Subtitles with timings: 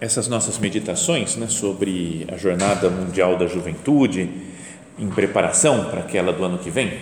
[0.00, 4.30] essas nossas meditações né, sobre a Jornada Mundial da Juventude,
[4.98, 6.92] em preparação para aquela do ano que vem,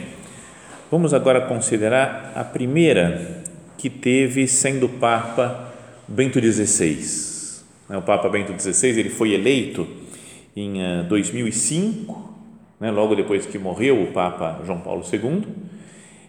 [0.91, 3.43] vamos agora considerar a primeira
[3.77, 5.73] que teve sendo Papa
[6.09, 7.27] Bento XVI.
[7.91, 9.87] O Papa Bento XVI ele foi eleito
[10.57, 12.13] em 2005,
[12.81, 15.43] ah, né, logo depois que morreu o Papa João Paulo II,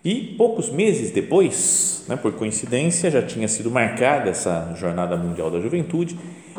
[0.04, 5.60] e poucos meses depois, né, por coincidência, já tinha sido marcada essa Jornada Mundial da
[5.60, 6.18] Juventude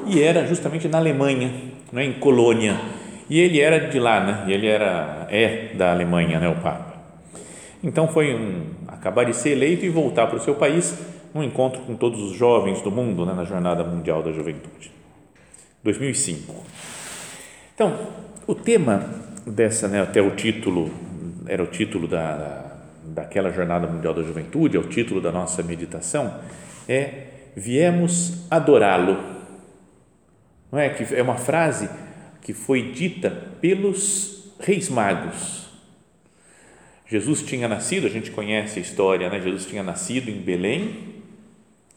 [0.09, 1.53] e era justamente na Alemanha,
[1.93, 2.79] né, em Colônia.
[3.29, 4.45] E ele era de lá, né?
[4.53, 6.95] Ele era é da Alemanha, né, o Papa.
[7.83, 10.99] Então foi um acabar de ser eleito e voltar para o seu país,
[11.35, 14.91] um encontro com todos os jovens do mundo, né, na Jornada Mundial da Juventude.
[15.85, 16.55] 2005.
[17.75, 17.95] Então,
[18.47, 19.09] o tema
[19.47, 20.91] dessa, né, até o título
[21.47, 22.65] era o título da
[23.05, 26.35] daquela Jornada Mundial da Juventude, é o título da nossa meditação,
[26.89, 27.25] é
[27.57, 29.38] Viemos adorá-lo
[30.71, 30.89] não é?
[30.89, 31.89] Que é uma frase
[32.43, 33.31] que foi dita
[33.61, 35.67] pelos reis magos.
[37.07, 39.41] Jesus tinha nascido, a gente conhece a história, né?
[39.41, 41.15] Jesus tinha nascido em Belém,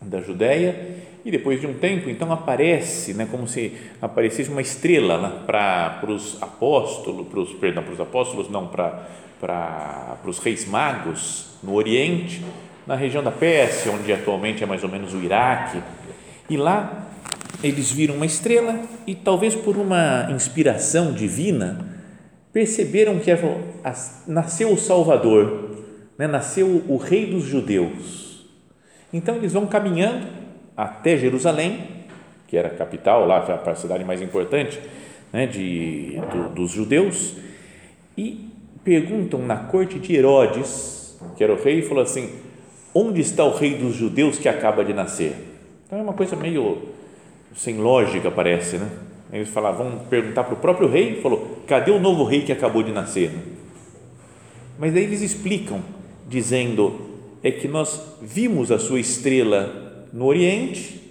[0.01, 5.19] da Judéia, e depois de um tempo, então aparece, né, como se aparecesse uma estrela
[5.19, 11.51] né, para os apóstolos, para os, perdão, para os apóstolos, não, para os reis magos
[11.61, 12.43] no Oriente,
[12.87, 15.79] na região da Pérsia, onde atualmente é mais ou menos o Iraque,
[16.49, 17.10] e lá
[17.63, 21.85] eles viram uma estrela e, talvez por uma inspiração divina,
[22.51, 23.31] perceberam que
[24.27, 25.77] nasceu o Salvador,
[26.17, 26.27] né?
[26.27, 28.45] nasceu o Rei dos Judeus.
[29.13, 30.27] Então eles vão caminhando
[30.75, 31.87] até Jerusalém,
[32.47, 34.79] que era a capital, lá a cidade mais importante
[35.31, 35.45] né?
[35.45, 37.35] de, do, dos judeus,
[38.17, 38.49] e
[38.83, 42.29] perguntam na corte de Herodes, que era o rei, e falou assim:
[42.93, 45.35] onde está o Rei dos Judeus que acaba de nascer?
[45.85, 46.89] Então é uma coisa meio
[47.55, 48.89] sem lógica parece, né?
[49.31, 52.83] Eles falavam, vão perguntar para o próprio rei, falou, cadê o novo rei que acabou
[52.83, 53.31] de nascer?
[54.77, 55.81] Mas daí eles explicam,
[56.27, 56.99] dizendo,
[57.41, 61.01] é que nós vimos a sua estrela no Oriente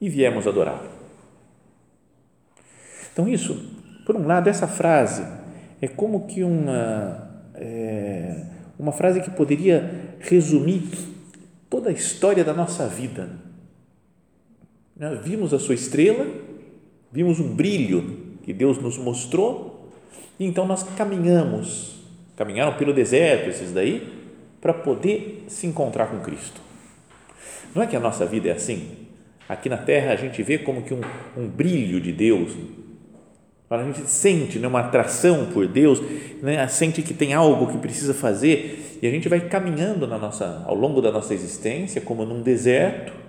[0.00, 0.88] e viemos adorá-lo.
[3.12, 3.72] Então isso,
[4.04, 5.26] por um lado, essa frase
[5.80, 8.44] é como que uma é,
[8.78, 10.82] uma frase que poderia resumir
[11.68, 13.45] toda a história da nossa vida?
[15.22, 16.26] Vimos a sua estrela,
[17.12, 19.90] vimos um brilho que Deus nos mostrou,
[20.40, 22.00] e então nós caminhamos,
[22.34, 24.08] caminharam pelo deserto esses daí,
[24.60, 26.60] para poder se encontrar com Cristo.
[27.74, 28.88] Não é que a nossa vida é assim?
[29.46, 31.00] Aqui na terra a gente vê como que um,
[31.36, 32.52] um brilho de Deus,
[33.68, 36.00] a gente sente né, uma atração por Deus,
[36.40, 40.64] né, sente que tem algo que precisa fazer e a gente vai caminhando na nossa,
[40.66, 43.25] ao longo da nossa existência, como num deserto,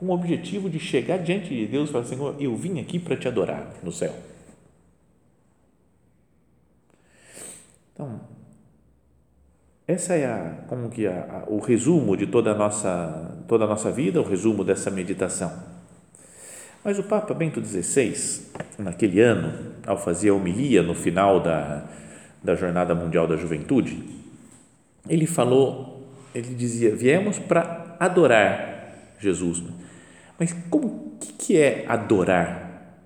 [0.00, 3.14] com o objetivo de chegar diante de Deus e falar, Senhor, eu vim aqui para
[3.16, 4.14] te adorar no céu.
[7.92, 8.18] Então,
[9.86, 13.68] essa é a, como que a, a, o resumo de toda a nossa toda a
[13.68, 15.52] nossa vida, o resumo dessa meditação.
[16.82, 18.46] Mas o Papa Bento XVI,
[18.78, 21.84] naquele ano, ao fazer a homilia no final da,
[22.42, 24.02] da Jornada Mundial da Juventude,
[25.06, 29.62] ele falou, ele dizia: viemos para adorar Jesus.
[30.40, 33.04] Mas como que, que é adorar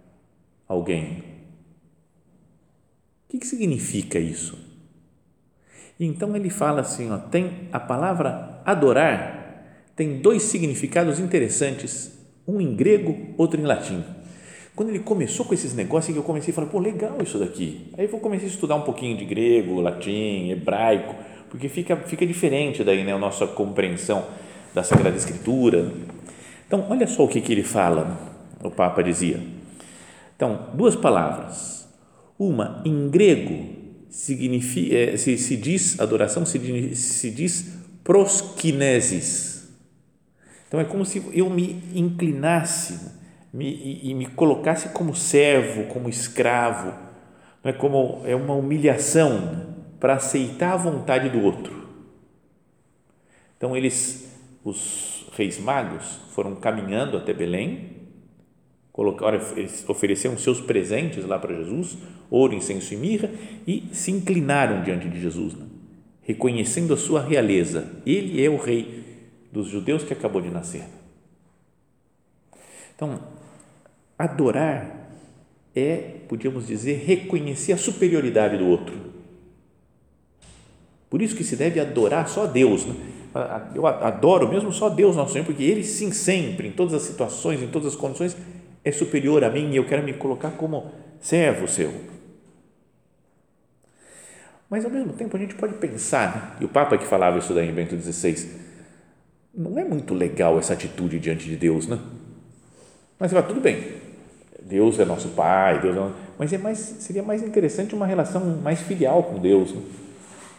[0.67, 1.25] alguém?
[3.27, 4.59] O que, que significa isso?
[6.01, 9.45] Então ele fala assim, ó, tem a palavra adorar
[9.97, 14.03] tem dois significados interessantes, um em grego, outro em latim.
[14.75, 17.93] Quando ele começou com esses negócios, eu comecei a falar, pô, legal isso daqui.
[17.97, 21.15] Aí eu comecei a estudar um pouquinho de grego, latim, hebraico,
[21.49, 24.27] porque fica, fica diferente daí, né, a nossa compreensão
[24.75, 25.93] da Sagrada Escritura.
[26.75, 28.19] Então, olha só o que, que ele fala,
[28.61, 29.41] o Papa dizia.
[30.35, 31.89] Então, duas palavras.
[32.37, 33.65] Uma, em grego,
[34.11, 39.73] significa, é, se, se diz, adoração se, se diz proskinesis.
[40.67, 43.13] Então é como se eu me inclinasse
[43.53, 46.93] me, e, e me colocasse como servo, como escravo,
[47.63, 51.89] não é como é uma humilhação para aceitar a vontade do outro.
[53.57, 54.29] Então eles,
[54.65, 57.91] os reis magos, foram caminhando até Belém,
[58.93, 59.41] colocaram,
[59.89, 61.99] ofereceram seus presentes lá para Jesus,
[62.31, 63.31] ouro, incenso e mirra,
[63.67, 65.67] e se inclinaram diante de Jesus, né?
[66.23, 68.01] reconhecendo a sua realeza.
[68.07, 69.05] Ele é o rei
[69.53, 70.85] dos judeus que acabou de nascer.
[72.95, 73.21] Então,
[74.19, 75.05] adorar
[75.75, 75.97] é,
[76.29, 79.13] podíamos dizer, reconhecer a superioridade do outro.
[81.11, 82.87] Por isso que se deve adorar só a Deus.
[82.87, 82.95] Né?
[83.75, 87.61] Eu adoro mesmo só Deus, nosso Senhor, porque Ele sim, sempre, em todas as situações,
[87.61, 88.37] em todas as condições,
[88.85, 91.93] é superior a mim e eu quero me colocar como servo seu.
[94.71, 96.57] Mas ao mesmo tempo a gente pode pensar, né?
[96.61, 98.49] e o Papa que falava isso daí em Bento XVI,
[99.55, 101.99] não é muito legal essa atitude diante de Deus, né?
[103.19, 103.85] Mas fala, tudo bem,
[104.61, 108.81] Deus é nosso Pai, Deus é mas é mais, seria mais interessante uma relação mais
[108.81, 109.73] filial com Deus.
[109.73, 109.83] Né?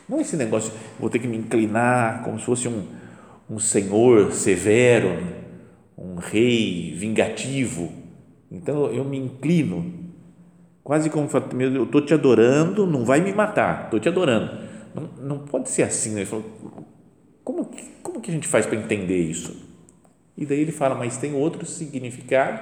[0.07, 2.85] Não esse negócio, vou ter que me inclinar como se fosse um,
[3.49, 5.17] um senhor severo,
[5.97, 7.91] um rei vingativo.
[8.51, 9.93] Então eu me inclino,
[10.83, 11.27] quase como
[11.59, 14.65] eu estou te adorando, não vai me matar, estou te adorando.
[14.93, 16.11] Não, não pode ser assim.
[16.11, 16.21] Né?
[16.21, 16.45] Ele falou,
[17.43, 17.69] como,
[18.01, 19.65] como que a gente faz para entender isso?
[20.37, 22.59] E daí ele fala, mas tem outro significado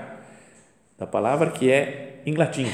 [0.98, 2.68] da palavra que é em latim.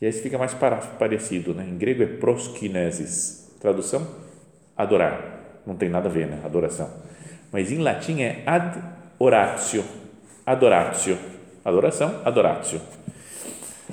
[0.00, 1.64] E aí fica mais parecido, né?
[1.68, 3.50] Em grego é proskinesis.
[3.60, 4.06] Tradução:
[4.76, 5.62] adorar.
[5.66, 6.40] Não tem nada a ver, né?
[6.44, 6.90] Adoração.
[7.50, 8.82] Mas em latim é ad
[9.18, 9.84] oratio.
[10.44, 11.18] Adoratio.
[11.64, 12.80] Adoração, adoratio.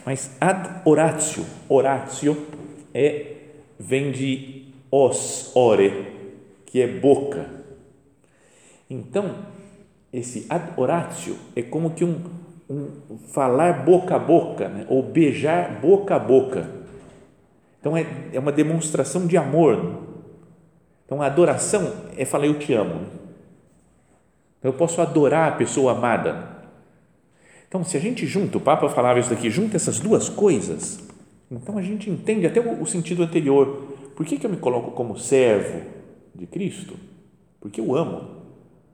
[0.06, 2.48] Mas ad oratio, oratio
[2.94, 3.36] é
[3.80, 6.08] vem de os, ore,
[6.66, 7.50] que é boca.
[8.90, 9.46] Então,
[10.12, 12.22] esse ad oratio é como que um,
[12.72, 14.86] um falar boca a boca, né?
[14.88, 16.70] ou beijar boca a boca.
[17.80, 20.04] Então é, é uma demonstração de amor.
[21.06, 23.02] Então a adoração é falar eu te amo.
[24.64, 26.52] Eu posso adorar a pessoa amada.
[27.68, 31.00] Então, se a gente junta, o Papa falava isso daqui, junta essas duas coisas,
[31.50, 33.96] então a gente entende até o, o sentido anterior.
[34.16, 35.82] Por que, que eu me coloco como servo
[36.36, 36.96] de Cristo?
[37.62, 38.41] Porque eu amo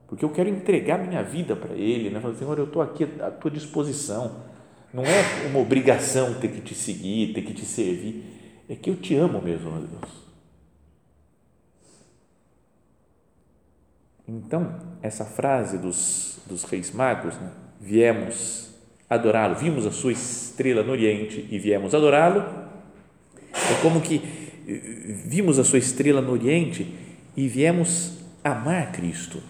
[0.07, 2.19] porque eu quero entregar minha vida para Ele, né?
[2.21, 4.37] Falar, Senhor, eu estou aqui à tua disposição.
[4.93, 8.23] Não é uma obrigação ter que te seguir, ter que te servir.
[8.69, 10.27] É que eu te amo mesmo, meu Deus.
[14.25, 17.51] Então, essa frase dos, dos reis magos, né?
[17.79, 18.69] viemos
[19.09, 24.21] adorá-lo, vimos a sua estrela no Oriente e viemos adorá-lo, é como que
[24.67, 26.93] eh, vimos a sua estrela no Oriente
[27.37, 29.41] e viemos amar Cristo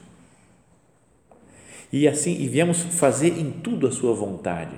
[1.91, 4.77] e assim e viemos fazer em tudo a sua vontade.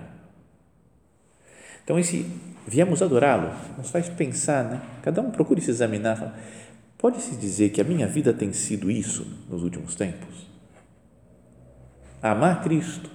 [1.83, 2.25] Então esse
[2.67, 4.81] viemos adorá-lo nos faz pensar, né?
[5.01, 6.39] Cada um procure se examinar.
[6.97, 10.47] Pode se dizer que a minha vida tem sido isso nos últimos tempos?
[12.21, 13.09] Amar Cristo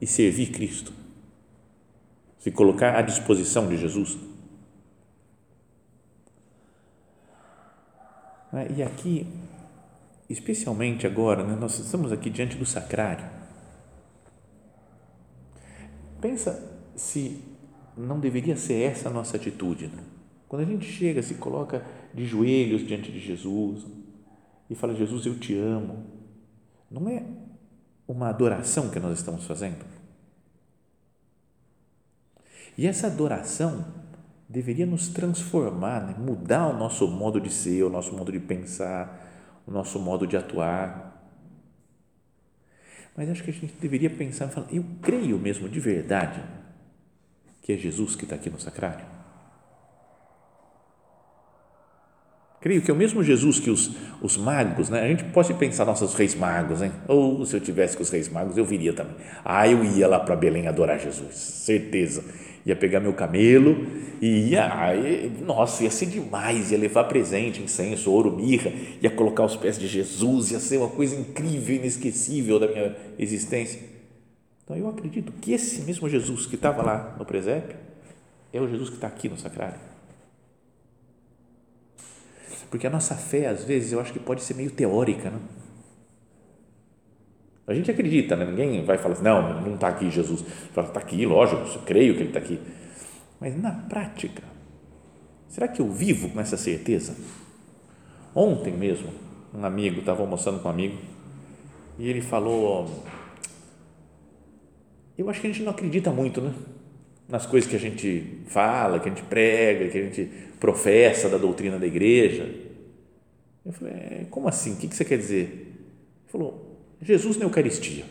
[0.00, 0.92] e servir Cristo,
[2.38, 4.18] se colocar à disposição de Jesus.
[8.76, 9.26] E aqui
[10.28, 13.28] especialmente agora, né, nós estamos aqui diante do sacrário.
[16.20, 17.42] Pensa se
[17.96, 19.86] não deveria ser essa a nossa atitude.
[19.86, 20.02] Né?
[20.48, 23.86] Quando a gente chega, se coloca de joelhos diante de Jesus
[24.68, 26.04] e fala: Jesus, eu te amo.
[26.90, 27.22] Não é
[28.06, 29.84] uma adoração que nós estamos fazendo?
[32.78, 33.84] E essa adoração
[34.48, 36.14] deveria nos transformar, né?
[36.18, 39.25] mudar o nosso modo de ser, o nosso modo de pensar,
[39.66, 41.14] o nosso modo de atuar.
[43.16, 46.42] Mas acho que a gente deveria pensar e falar: eu creio mesmo de verdade
[47.62, 49.04] que é Jesus que está aqui no sacrário.
[52.60, 55.00] Creio que é o mesmo Jesus que os, os magos, né?
[55.00, 56.92] A gente pode pensar, nossos reis magos, hein?
[57.06, 59.14] Ou se eu tivesse com os reis magos, eu viria também.
[59.44, 62.24] Ah, eu ia lá para Belém adorar Jesus, certeza
[62.66, 63.86] ia pegar meu camelo
[64.20, 64.68] e ia,
[65.44, 69.86] nossa, ia ser demais, ia levar presente, incenso, ouro, mirra, ia colocar os pés de
[69.86, 73.80] Jesus, ia ser uma coisa incrível, inesquecível da minha existência.
[74.64, 77.76] Então eu acredito que esse mesmo Jesus que estava lá no presépio
[78.52, 79.78] é o Jesus que está aqui no sacrário.
[82.68, 85.65] Porque a nossa fé, às vezes, eu acho que pode ser meio teórica, não?
[87.66, 88.44] A gente acredita, né?
[88.44, 90.44] ninguém vai falar assim, não, não está aqui Jesus.
[90.72, 92.60] Fala, está aqui, lógico, eu creio que ele está aqui.
[93.40, 94.42] Mas na prática,
[95.48, 97.16] será que eu vivo com essa certeza?
[98.34, 99.08] Ontem mesmo,
[99.52, 100.96] um amigo, estava almoçando com um amigo,
[101.98, 102.88] e ele falou:
[105.16, 106.52] Eu acho que a gente não acredita muito, né?
[107.28, 110.30] Nas coisas que a gente fala, que a gente prega, que a gente
[110.60, 112.48] professa da doutrina da igreja.
[113.64, 114.74] Eu falei: é, Como assim?
[114.74, 115.44] O que você quer dizer?
[115.44, 116.65] Ele falou:
[117.00, 118.04] Jesus na Eucaristia.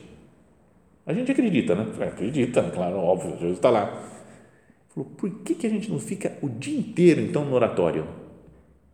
[1.05, 1.85] A gente acredita, né?
[2.07, 4.11] Acredita, claro, óbvio, Jesus está lá.
[4.89, 8.07] Falou: Por que, que a gente não fica o dia inteiro, então, no oratório?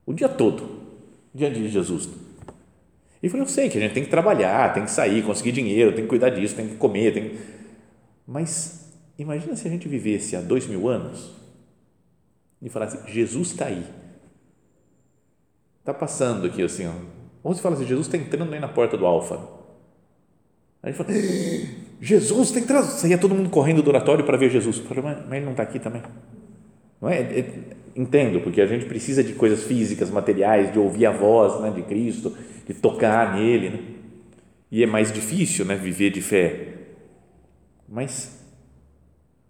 [0.06, 0.82] O dia todo,
[1.34, 2.10] diante de Jesus.
[3.24, 5.94] E falou: Eu sei que a gente tem que trabalhar, tem que sair, conseguir dinheiro,
[5.94, 7.38] tem que cuidar disso, tem que comer, tem
[8.28, 11.32] Mas imagina se a gente vivesse há dois mil anos
[12.62, 13.86] e falasse: Jesus está aí.
[15.80, 16.88] Está passando aqui assim.
[16.88, 16.94] Ó.
[17.44, 19.61] Ou se fala assim: Jesus está entrando aí na porta do Alfa.
[20.84, 21.10] Aí fala:
[22.02, 22.86] Jesus está entrando.
[22.86, 24.80] Saía todo mundo correndo do oratório para ver Jesus.
[24.80, 26.02] Falei, mas, ele não está aqui também.
[27.00, 27.22] Não é?
[27.22, 27.82] é?
[27.96, 31.82] Entendo, porque a gente precisa de coisas físicas, materiais, de ouvir a voz né, de
[31.82, 32.36] Cristo,
[32.66, 33.70] de tocar nele.
[33.70, 33.80] Né?
[34.72, 36.70] E é mais difícil né, viver de fé.
[37.88, 38.40] Mas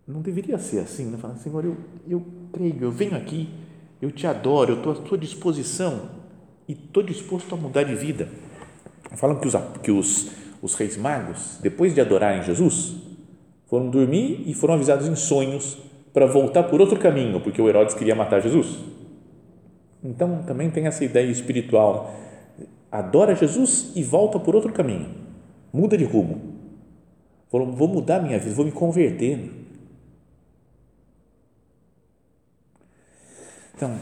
[0.07, 1.17] não deveria ser assim, né?
[1.17, 3.47] Falar, Senhor, eu, eu creio, eu venho aqui,
[4.01, 6.09] eu te adoro, eu estou à tua disposição
[6.67, 8.27] e estou disposto a mudar de vida.
[9.15, 12.95] Falam que os, que os, os reis magos, depois de adorarem Jesus,
[13.67, 15.77] foram dormir e foram avisados em sonhos
[16.13, 18.79] para voltar por outro caminho, porque o Herodes queria matar Jesus.
[20.03, 22.13] Então também tem essa ideia espiritual.
[22.91, 25.09] Adora Jesus e volta por outro caminho.
[25.71, 26.51] Muda de rumo.
[27.49, 29.51] Vou mudar minha vida, vou me converter.
[33.75, 33.97] Então,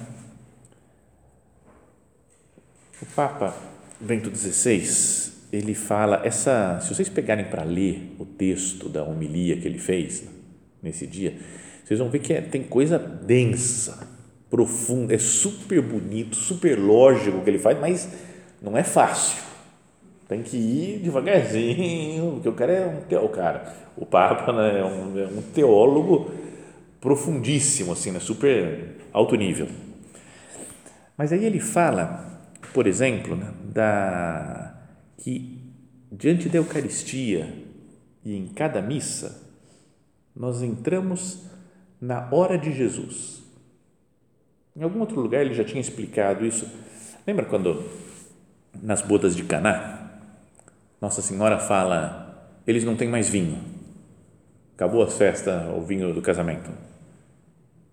[3.02, 3.56] o Papa
[4.00, 9.68] Bento XVI, ele fala, essa, se vocês pegarem para ler o texto da homilia que
[9.68, 10.24] ele fez
[10.82, 11.36] nesse dia,
[11.84, 14.08] vocês vão ver que é, tem coisa densa,
[14.50, 18.10] profunda, é super bonito, super lógico o que ele faz, mas
[18.62, 19.42] não é fácil.
[20.28, 24.86] Tem que ir devagarzinho, porque o cara é um teólogo, cara, o Papa né, é,
[24.86, 26.30] um, é um teólogo
[27.02, 29.68] profundíssimo, assim, né, super alto nível.
[31.18, 32.40] Mas aí ele fala,
[32.74, 34.69] por exemplo, né, da,
[35.20, 35.60] que
[36.12, 37.54] diante da Eucaristia
[38.24, 39.48] e em cada missa,
[40.36, 41.44] nós entramos
[42.02, 43.44] na hora de Jesus.
[44.76, 46.68] Em algum outro lugar ele já tinha explicado isso.
[47.28, 47.84] Lembra quando
[48.82, 50.22] nas bodas de Caná,
[51.02, 53.62] Nossa Senhora fala: eles não têm mais vinho.
[54.76, 56.72] Acabou a festa, o vinho do casamento.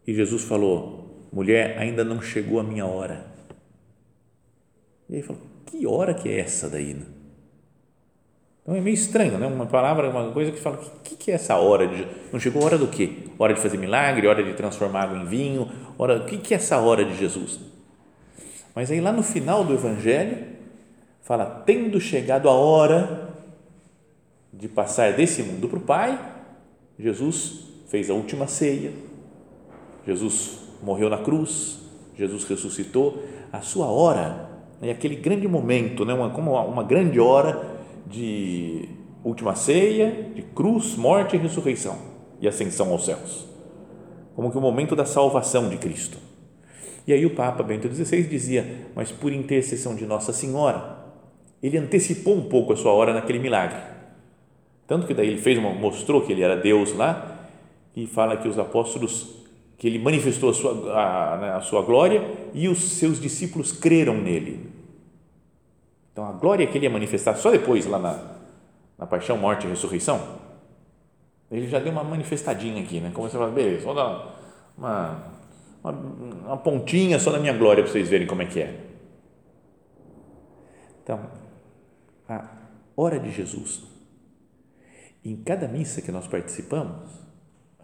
[0.06, 3.35] E Jesus falou: mulher, ainda não chegou a minha hora.
[5.08, 6.94] E aí falou: que hora que é essa daí?
[6.94, 7.06] Né?
[8.62, 9.46] Então é meio estranho, né?
[9.46, 11.86] Uma palavra, uma coisa que fala, que, que, é essa hora?
[11.86, 13.28] De, não chegou a hora do quê?
[13.38, 16.76] Hora de fazer milagre, hora de transformar água em vinho, hora, que, que é essa
[16.78, 17.60] hora de Jesus?
[18.74, 20.48] Mas aí lá no final do Evangelho,
[21.22, 23.28] fala, tendo chegado a hora
[24.52, 26.34] de passar desse mundo para o Pai,
[26.98, 28.92] Jesus fez a última ceia,
[30.04, 31.78] Jesus morreu na cruz,
[32.18, 33.22] Jesus ressuscitou,
[33.52, 36.12] a sua hora é aquele grande momento, né?
[36.12, 38.88] uma, como uma, grande hora de
[39.24, 41.96] última ceia, de cruz, morte e ressurreição
[42.40, 43.46] e ascensão aos céus.
[44.34, 46.18] Como que o momento da salvação de Cristo.
[47.06, 50.98] E aí o Papa Bento XVI dizia, mas por intercessão de Nossa Senhora,
[51.62, 53.78] ele antecipou um pouco a sua hora naquele milagre.
[54.86, 57.48] Tanto que daí ele fez uma, mostrou que ele era Deus lá
[57.94, 59.35] e fala que os apóstolos
[59.76, 62.22] que ele manifestou a sua, a, né, a sua glória
[62.54, 64.70] e os seus discípulos creram nele.
[66.12, 68.36] Então, a glória que ele ia manifestar só depois, lá na,
[68.98, 70.18] na paixão, morte e ressurreição,
[71.50, 73.10] ele já deu uma manifestadinha aqui, né?
[73.12, 74.34] Como você fala, beleza, vou dar
[74.76, 75.32] uma,
[75.84, 78.80] uma, uma pontinha só da minha glória para vocês verem como é que é.
[81.02, 81.20] Então,
[82.28, 82.48] a
[82.96, 83.84] hora de Jesus.
[85.24, 87.25] Em cada missa que nós participamos,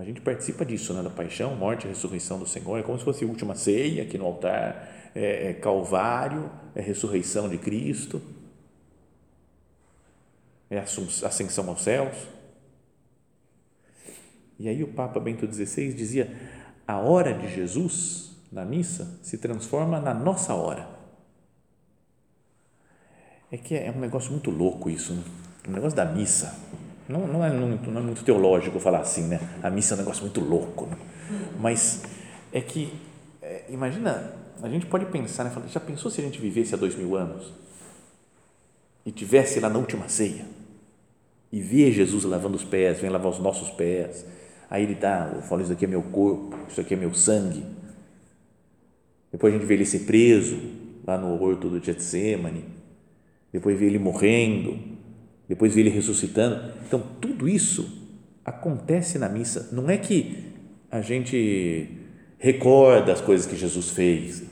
[0.02, 1.02] a gente participa disso, né?
[1.02, 4.18] da paixão, morte e ressurreição do Senhor, é como se fosse a última ceia aqui
[4.18, 8.20] no altar, é, é Calvário, é ressurreição de Cristo,
[10.68, 12.16] é ascensão aos céus.
[14.58, 16.34] E aí o Papa Bento XVI dizia:
[16.86, 20.88] a hora de Jesus na missa se transforma na nossa hora.
[23.52, 25.22] É que é um negócio muito louco isso, né?
[25.68, 26.58] o negócio da missa.
[27.08, 29.40] Não, não, é muito, não é muito teológico falar assim, né?
[29.62, 30.96] A missa é um negócio muito louco, né?
[31.58, 32.02] mas
[32.52, 32.92] é que,
[33.40, 35.52] é, imagina a gente pode pensar, né?
[35.68, 37.52] já pensou se a gente vivesse há dois mil anos
[39.04, 40.44] e tivesse lá na última ceia
[41.50, 44.24] e ver Jesus lavando os pés, vem lavar os nossos pés,
[44.72, 47.62] Aí ele dá, eu falo, isso aqui é meu corpo, isso aqui é meu sangue.
[49.30, 50.58] Depois a gente vê ele ser preso
[51.06, 52.64] lá no horto do Getsemane.
[53.52, 54.78] Depois vê ele morrendo.
[55.52, 56.72] Depois ele ressuscitando.
[56.86, 57.86] Então, tudo isso
[58.42, 59.68] acontece na missa.
[59.70, 60.46] Não é que
[60.90, 61.90] a gente
[62.38, 64.44] recorda as coisas que Jesus fez,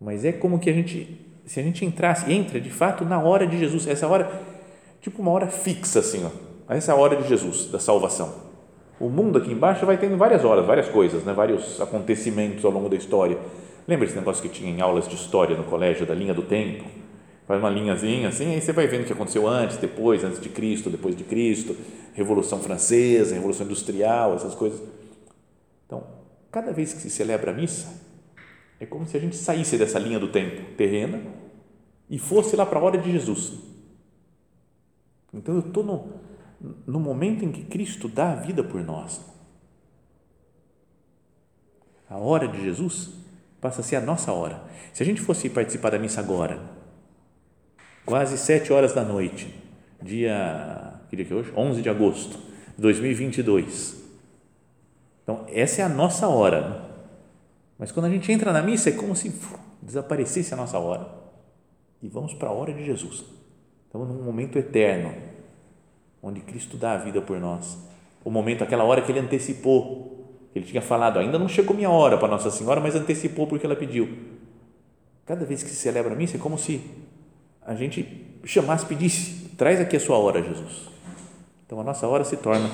[0.00, 3.48] mas é como que a gente, se a gente entrasse, entra de fato na hora
[3.48, 4.30] de Jesus, essa hora,
[5.00, 6.30] tipo uma hora fixa assim, ó,
[6.72, 8.32] essa é hora de Jesus, da salvação.
[9.00, 11.32] O mundo aqui embaixo vai tendo várias horas, várias coisas, né?
[11.32, 13.36] vários acontecimentos ao longo da história.
[13.88, 16.84] Lembra esse negócio que tinha em aulas de história no colégio, da linha do tempo?
[17.46, 20.48] Faz uma linhazinha assim, aí você vai vendo o que aconteceu antes, depois, antes de
[20.48, 21.76] Cristo, depois de Cristo,
[22.12, 24.82] Revolução Francesa, Revolução Industrial, essas coisas.
[25.86, 26.04] Então,
[26.50, 28.02] cada vez que se celebra a missa,
[28.80, 31.22] é como se a gente saísse dessa linha do tempo terrena
[32.10, 33.52] e fosse lá para a hora de Jesus.
[35.32, 36.14] Então, eu estou no,
[36.84, 39.20] no momento em que Cristo dá a vida por nós.
[42.10, 43.10] A hora de Jesus
[43.60, 44.64] passa a ser a nossa hora.
[44.92, 46.75] Se a gente fosse participar da missa agora,
[48.06, 49.52] quase sete horas da noite,
[50.00, 51.52] dia, que dia que é hoje?
[51.54, 52.38] 11 de agosto
[52.76, 53.96] de 2022.
[55.24, 56.60] Então, essa é a nossa hora.
[56.60, 56.80] Né?
[57.76, 59.34] Mas quando a gente entra na missa, é como se
[59.82, 61.08] desaparecesse a nossa hora
[62.00, 63.24] e vamos para a hora de Jesus.
[63.86, 65.12] Estamos num momento eterno,
[66.22, 67.76] onde Cristo dá a vida por nós.
[68.24, 72.16] O momento, aquela hora que ele antecipou, ele tinha falado, ainda não chegou minha hora
[72.16, 74.08] para Nossa Senhora, mas antecipou porque ela pediu.
[75.24, 76.80] Cada vez que se celebra a missa, é como se
[77.66, 80.88] a gente chamasse, pedisse, traz aqui a sua hora, Jesus.
[81.66, 82.70] Então a nossa hora se torna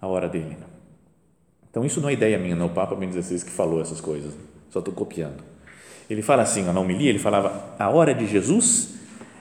[0.00, 0.56] a hora dele.
[1.68, 4.32] Então isso não é ideia minha, não, o Papa Bento XVI que falou essas coisas,
[4.70, 5.42] só estou copiando.
[6.08, 8.94] Ele fala assim, na homilia, ele falava, a hora de Jesus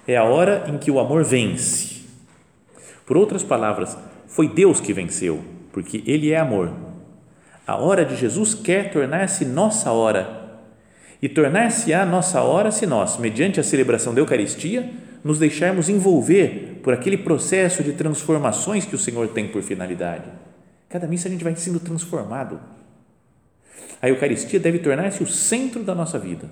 [0.07, 2.01] é a hora em que o amor vence.
[3.05, 6.71] Por outras palavras, foi Deus que venceu, porque Ele é amor.
[7.67, 10.40] A hora de Jesus quer tornar-se nossa hora
[11.21, 14.89] e tornar-se-á nossa hora se nós, mediante a celebração da Eucaristia,
[15.23, 20.25] nos deixarmos envolver por aquele processo de transformações que o Senhor tem por finalidade.
[20.89, 22.59] Cada missa a gente vai sendo transformado.
[24.01, 26.49] A Eucaristia deve tornar-se o centro da nossa vida.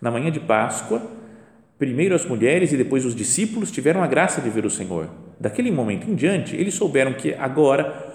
[0.00, 1.02] Na manhã de Páscoa,
[1.76, 5.08] primeiro as mulheres e depois os discípulos tiveram a graça de ver o Senhor.
[5.40, 8.07] Daquele momento em diante, eles souberam que agora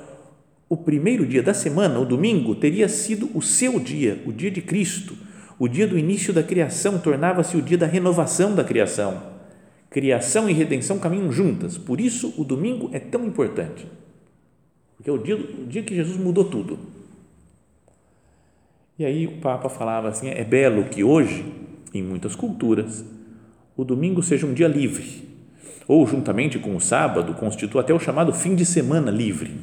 [0.74, 4.60] o primeiro dia da semana, o domingo, teria sido o seu dia, o dia de
[4.60, 5.16] Cristo.
[5.60, 9.22] O dia do início da criação tornava-se o dia da renovação da criação.
[9.92, 13.86] Criação e redenção caminham juntas, por isso o domingo é tão importante.
[14.98, 16.80] Porque é o dia, o dia que Jesus mudou tudo.
[18.98, 21.46] E aí o Papa falava assim: é belo que hoje,
[21.94, 23.06] em muitas culturas,
[23.78, 25.30] o domingo seja um dia livre,
[25.88, 29.63] ou juntamente com o sábado, constitua até o chamado fim de semana livre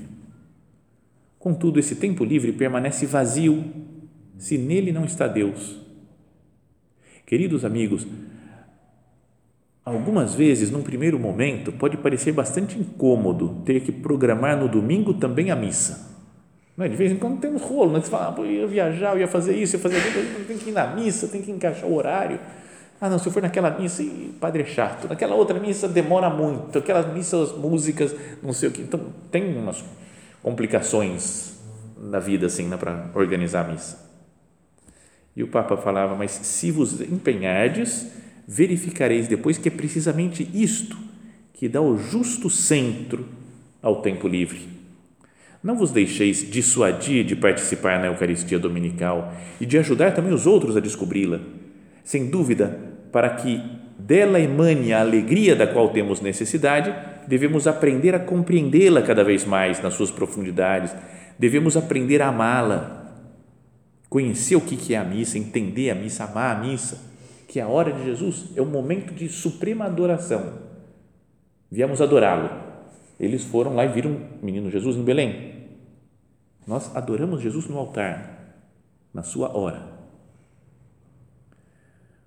[1.40, 3.64] Contudo, esse tempo livre permanece vazio
[4.36, 5.80] se nele não está Deus.
[7.24, 8.06] Queridos amigos,
[9.82, 15.50] algumas vezes, num primeiro momento, pode parecer bastante incômodo ter que programar no domingo também
[15.50, 16.10] a missa.
[16.76, 16.90] Não é?
[16.90, 18.02] De vez em quando tem um rolo, né?
[18.02, 20.58] você fala, ah, eu ia viajar, eu ia fazer isso, eu ia fazer aquilo, tem
[20.58, 22.38] que ir na missa, tem que encaixar o horário.
[23.00, 24.04] Ah, não, se eu for naquela missa,
[24.38, 28.82] padre é chato, naquela outra missa demora muito, aquelas missas, músicas, não sei o que.
[28.82, 29.00] Então,
[29.30, 29.82] tem umas
[30.42, 31.58] complicações
[31.98, 34.10] na vida assim, né, para organizar a missa.
[35.36, 38.06] E o Papa falava, mas se vos empenhardes,
[38.46, 40.96] verificareis depois que é precisamente isto
[41.54, 43.26] que dá o justo centro
[43.82, 44.68] ao tempo livre.
[45.62, 50.74] Não vos deixeis dissuadir de participar na Eucaristia Dominical e de ajudar também os outros
[50.74, 51.38] a descobri-la.
[52.02, 52.78] Sem dúvida,
[53.12, 53.60] para que
[53.98, 56.94] dela emane a alegria da qual temos necessidade,
[57.26, 60.94] devemos aprender a compreendê-la cada vez mais nas suas profundidades,
[61.38, 63.14] devemos aprender a amá-la,
[64.08, 67.10] conhecer o que é a missa, entender a missa, amar a missa,
[67.46, 70.70] que é a hora de Jesus é um momento de suprema adoração.
[71.70, 72.50] Viemos adorá-lo.
[73.18, 75.68] Eles foram lá e viram o menino Jesus em Belém.
[76.66, 78.54] Nós adoramos Jesus no altar,
[79.12, 79.82] na sua hora.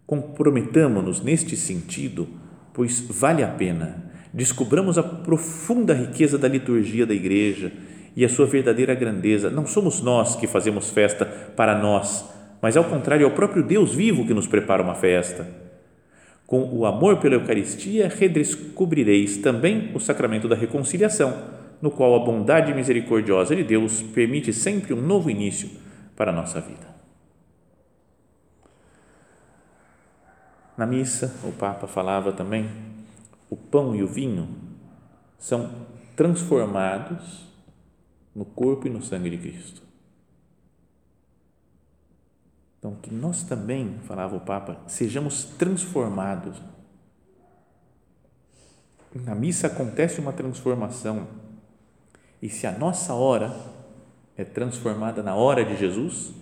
[0.06, 2.27] Comprometamo-nos neste sentido,
[2.73, 7.72] pois vale a pena descubramos a profunda riqueza da liturgia da igreja
[8.15, 9.50] e a sua verdadeira grandeza.
[9.50, 12.26] Não somos nós que fazemos festa para nós,
[12.62, 15.48] mas ao contrário, é o próprio Deus vivo que nos prepara uma festa.
[16.48, 21.34] Com o amor pela Eucaristia, redescobrireis também o sacramento da reconciliação,
[21.82, 25.69] no qual a bondade misericordiosa de Deus permite sempre um novo início
[26.15, 26.93] para a nossa vida.
[30.78, 32.67] Na missa, o Papa falava também
[33.53, 34.49] o pão e o vinho
[35.37, 35.85] são
[36.15, 37.45] transformados
[38.33, 39.83] no corpo e no sangue de Cristo.
[42.79, 46.59] Então, que nós também, falava o Papa, sejamos transformados.
[49.13, 51.27] Na missa acontece uma transformação.
[52.41, 53.55] E se a nossa hora
[54.35, 56.33] é transformada na hora de Jesus,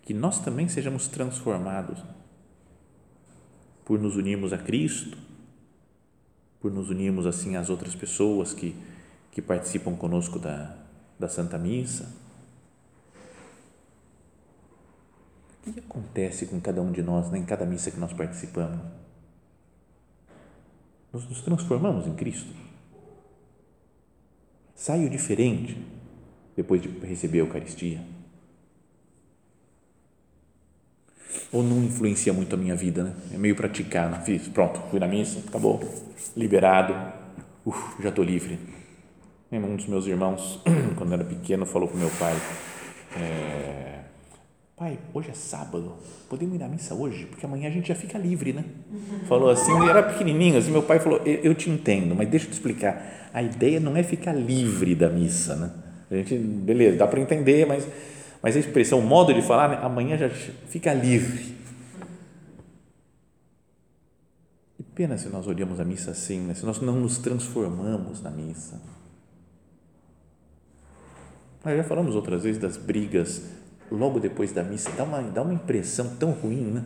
[0.00, 2.02] que nós também sejamos transformados
[3.84, 5.29] por nos unirmos a Cristo,
[6.60, 8.76] por nos unirmos assim às outras pessoas que,
[9.30, 10.76] que participam conosco da,
[11.18, 12.20] da Santa Missa
[15.66, 18.80] O que acontece com cada um de nós, né, em cada missa que nós participamos?
[21.12, 22.52] Nós nos transformamos em Cristo.
[24.74, 25.76] Saio diferente
[26.56, 28.00] depois de receber a Eucaristia.
[31.52, 33.12] Ou não influencia muito a minha vida, né?
[33.34, 34.22] É meio praticar, né?
[34.24, 35.80] Fiz, pronto, fui na missa, acabou,
[36.36, 36.94] liberado,
[37.64, 38.58] uf, já estou livre.
[39.52, 40.60] Um dos meus irmãos,
[40.96, 42.36] quando era pequeno, falou para o meu pai,
[43.16, 43.98] é,
[44.80, 45.92] pai, hoje é sábado,
[46.26, 47.26] podemos ir na missa hoje?
[47.26, 48.64] Porque amanhã a gente já fica livre, né?
[49.28, 52.46] Falou assim, ele era pequenininho, assim, meu pai falou, eu, eu te entendo, mas deixa
[52.46, 55.70] eu te explicar, a ideia não é ficar livre da missa, né?
[56.10, 57.86] A gente, beleza, dá para entender, mas,
[58.42, 59.78] mas a expressão, o modo de falar, né?
[59.82, 61.56] amanhã já fica livre.
[64.76, 66.54] Que pena se nós olhamos a missa assim, né?
[66.54, 68.80] se nós não nos transformamos na missa.
[71.64, 73.42] Nós já falamos outras vezes das brigas
[73.90, 76.84] logo depois da missa, dá uma, dá uma impressão tão ruim, né?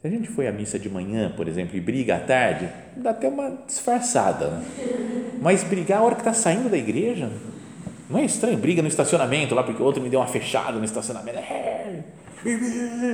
[0.00, 3.10] Se a gente foi à missa de manhã, por exemplo, e briga à tarde, dá
[3.10, 4.64] até uma disfarçada, né?
[5.40, 7.30] Mas brigar a hora que está saindo da igreja,
[8.12, 8.58] não é estranho?
[8.58, 11.38] Briga no estacionamento lá, porque o outro me deu uma fechada no estacionamento.
[11.38, 12.02] É,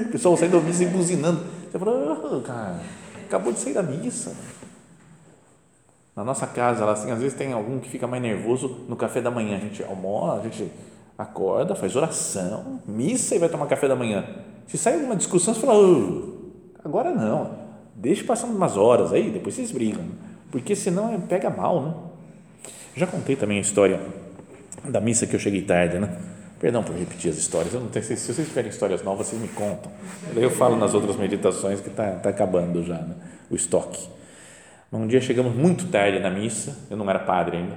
[0.06, 1.44] o pessoal saindo da missa e buzinando.
[1.70, 2.80] Você fala, oh, cara,
[3.26, 4.34] acabou de sair da missa.
[6.16, 9.30] Na nossa casa, assim, às vezes tem algum que fica mais nervoso no café da
[9.30, 9.56] manhã.
[9.56, 10.68] A gente almoça, a gente
[11.16, 14.24] acorda, faz oração, missa e vai tomar café da manhã.
[14.66, 16.34] Se sai alguma discussão, você fala, oh,
[16.84, 17.56] agora não,
[17.94, 20.04] deixa passar umas horas aí, depois vocês brigam,
[20.50, 21.94] porque senão é, pega mal, né?
[22.96, 24.00] Já contei também a história
[24.84, 26.16] da missa que eu cheguei tarde, né?
[26.60, 29.46] Perdão por repetir as histórias, eu não tenho, se vocês tiverem histórias novas, vocês me
[29.48, 29.92] contam.
[30.34, 33.14] Daí eu falo nas outras meditações que está tá acabando já né?
[33.48, 34.08] o estoque.
[34.92, 37.74] Um dia chegamos muito tarde na missa, eu não era padre ainda,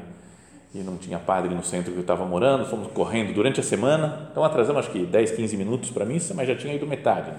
[0.74, 4.30] e não tinha padre no centro que eu estava morando, fomos correndo durante a semana,
[4.32, 7.32] então atrasamos acho que 10, 15 minutos para a missa, mas já tinha ido metade.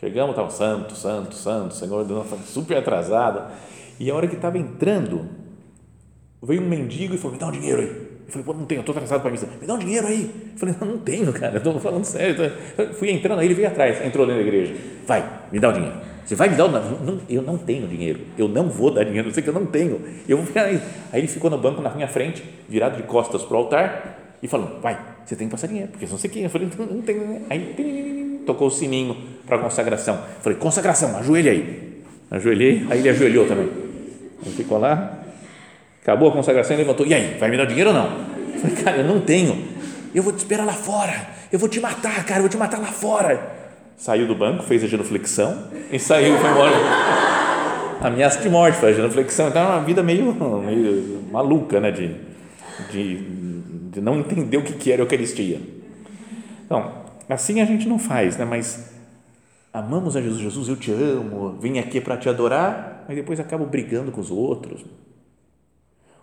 [0.00, 2.04] Chegamos, estava santo, santo, santo, Senhor,
[2.44, 3.52] super atrasado,
[4.00, 5.28] e a hora que estava entrando,
[6.42, 8.05] veio um mendigo e falou, me dá um dinheiro aí.
[8.26, 9.48] Eu falei, pô, não tenho, estou atrasado para missa.
[9.60, 10.30] Me dá um dinheiro aí.
[10.52, 12.52] Eu falei, não, não tenho, cara, estou falando sério.
[12.76, 14.74] Eu fui entrando, aí ele veio atrás, entrou dentro da igreja.
[15.06, 15.96] Vai, me dá o dinheiro.
[16.26, 18.18] Você vai me dar o não, Eu não tenho dinheiro.
[18.36, 19.28] Eu não vou dar dinheiro.
[19.28, 20.00] Eu sei que eu não tenho.
[20.28, 20.80] Eu vou aí.
[21.12, 24.48] aí ele ficou no banco na minha frente, virado de costas para o altar e
[24.48, 26.42] falou: Vai, você tem que passar dinheiro, porque não sei quem.
[26.42, 27.42] Eu falei: Não, não tenho.
[27.48, 30.16] Aí tocou o sininho para consagração.
[30.16, 32.02] Eu falei: Consagração, ajoelhe aí.
[32.28, 33.68] Ajoelhei, aí ele ajoelhou também.
[34.44, 35.25] Ele ficou lá,
[36.06, 38.06] acabou a consagração e levantou: E aí, vai me dar dinheiro ou não?
[38.54, 39.66] Eu falei: Cara, eu não tenho.
[40.14, 41.28] Eu vou te esperar lá fora.
[41.52, 42.38] Eu vou te matar, cara.
[42.38, 43.56] Eu vou te matar lá fora
[43.96, 46.74] saiu do banco, fez a genuflexão e saiu, foi embora.
[48.00, 49.48] Ameaça de morte, faz a genuflexão.
[49.48, 51.90] Então é uma vida meio, meio maluca, né?
[51.90, 52.14] De,
[52.90, 53.16] de,
[53.90, 55.60] de não entender o que, que era a Eucaristia.
[56.66, 56.92] Então,
[57.28, 58.44] assim a gente não faz, né?
[58.44, 58.90] Mas
[59.72, 63.64] amamos a Jesus, Jesus, eu te amo, vim aqui para te adorar, mas depois acabo
[63.64, 64.84] brigando com os outros.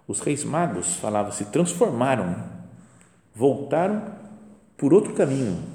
[0.08, 2.36] Os reis magos, falava, se transformaram,
[3.34, 4.04] voltaram
[4.78, 5.74] por outro caminho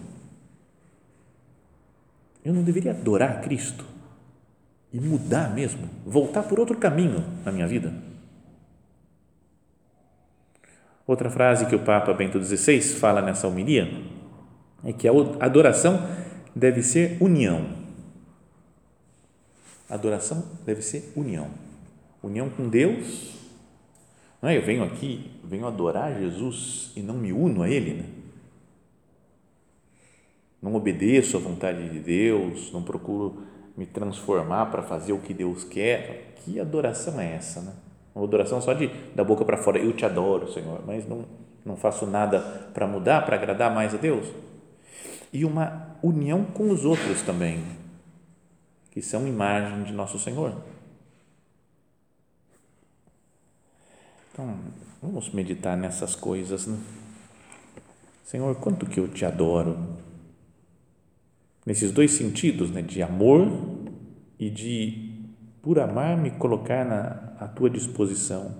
[2.48, 3.84] eu não deveria adorar Cristo
[4.90, 7.92] e mudar mesmo, voltar por outro caminho na minha vida?
[11.06, 14.02] Outra frase que o Papa Bento XVI fala nessa homilia
[14.82, 16.08] é que a adoração
[16.56, 17.66] deve ser união.
[19.88, 21.50] Adoração deve ser união.
[22.22, 23.34] União com Deus.
[24.40, 24.56] Não é?
[24.56, 27.94] Eu venho aqui, venho adorar Jesus e não me uno a Ele.
[27.94, 28.04] Né?
[30.60, 33.42] não obedeço à vontade de Deus, não procuro
[33.76, 36.34] me transformar para fazer o que Deus quer.
[36.36, 37.72] Que adoração é essa, né?
[38.14, 41.24] Uma adoração só de da boca para fora, eu te adoro, Senhor, mas não
[41.64, 42.40] não faço nada
[42.72, 44.26] para mudar, para agradar mais a Deus.
[45.30, 47.62] E uma união com os outros também,
[48.90, 50.54] que são imagem de nosso Senhor.
[54.38, 54.54] Então,
[55.02, 56.78] vamos meditar nessas coisas, né?
[58.22, 59.76] Senhor, quanto que eu te adoro
[61.66, 63.48] nesses dois sentidos, né, de amor
[64.38, 65.24] e de,
[65.60, 68.54] por amar, me colocar na à tua disposição,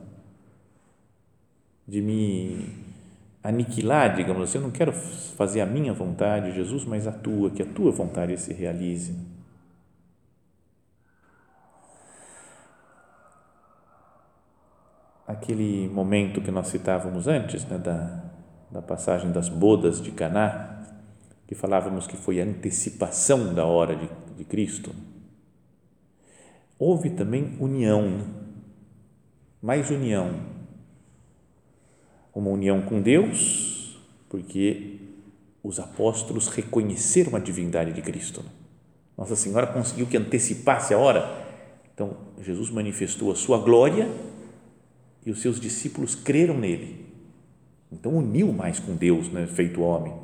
[1.87, 2.75] de me
[3.41, 7.63] aniquilar, digamos assim, eu não quero fazer a minha vontade, Jesus, mas a tua, que
[7.63, 9.15] a tua vontade se realize.
[15.29, 18.25] Aquele momento que nós citávamos antes, né, da,
[18.71, 20.83] da passagem das bodas de Caná,
[21.47, 24.91] que falávamos que foi a antecipação da hora de, de Cristo,
[26.79, 28.25] houve também união,
[29.63, 30.59] mais união
[32.39, 35.01] uma união com Deus, porque
[35.63, 38.45] os apóstolos reconheceram a divindade de Cristo.
[39.17, 41.29] Nossa Senhora conseguiu que antecipasse a hora.
[41.93, 44.09] Então, Jesus manifestou a sua glória
[45.29, 47.05] e os seus discípulos creram nele.
[47.93, 50.15] Então, uniu mais com Deus, né, feito homem.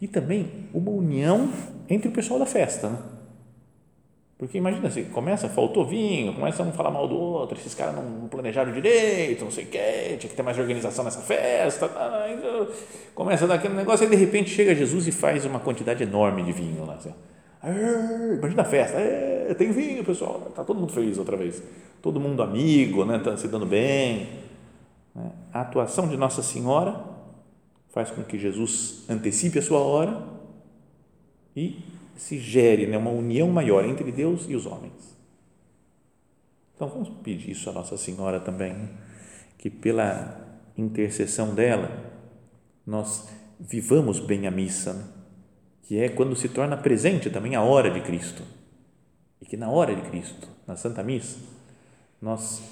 [0.00, 1.50] E também uma união
[1.88, 2.88] entre o pessoal da festa.
[2.88, 2.98] Né?
[4.38, 7.96] Porque imagina, você começa, faltou vinho, começa a um falar mal do outro, esses caras
[7.96, 12.28] não planejaram direito, não sei o quê, tinha que ter mais organização nessa festa, tá,
[12.30, 12.68] então,
[13.12, 16.84] começa aquele negócio, e de repente chega Jesus e faz uma quantidade enorme de vinho
[16.84, 16.94] lá.
[16.94, 17.12] Assim,
[18.38, 18.98] imagina a festa,
[19.56, 21.62] tem vinho, pessoal, está todo mundo feliz outra vez,
[22.02, 24.28] todo mundo amigo, né, tá se dando bem.
[25.14, 25.32] Né.
[25.52, 27.04] A atuação de Nossa Senhora
[27.88, 30.22] faz com que Jesus antecipe a sua hora
[31.56, 31.82] e
[32.16, 35.16] se gere né, uma união maior entre Deus e os homens.
[36.74, 38.88] Então vamos pedir isso a Nossa Senhora também, né?
[39.56, 40.38] que pela
[40.76, 41.90] intercessão dela
[42.86, 45.04] nós vivamos bem a missa, né?
[45.86, 48.42] Que é quando se torna presente também a hora de Cristo.
[49.40, 51.38] E que na hora de Cristo, na Santa Missa,
[52.20, 52.62] nós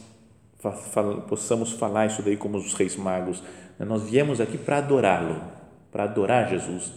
[1.28, 3.42] possamos falar isso daí como os reis magos.
[3.78, 3.86] Né?
[3.86, 5.42] Nós viemos aqui para adorá-lo,
[5.92, 6.92] para adorar Jesus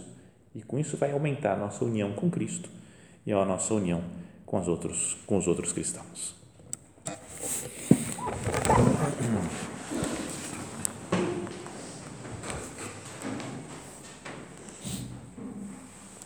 [0.54, 2.68] e com isso vai aumentar a nossa união com Cristo
[3.24, 4.02] e a nossa união
[4.44, 6.34] com, os outros, com os outros cristãos.